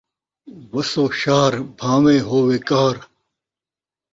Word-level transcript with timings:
وسو 0.71 1.03
شہر 1.21 1.53
بھان٘ویں 1.79 2.21
ہووے 2.27 2.57
قہر 2.67 2.97